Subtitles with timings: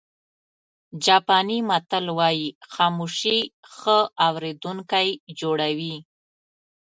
[1.05, 3.37] جاپاني متل وایي خاموشي
[3.75, 5.95] ښه اورېدونکی جوړوي.